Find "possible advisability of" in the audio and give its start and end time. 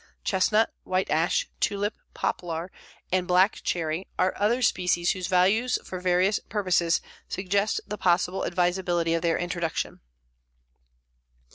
7.99-9.21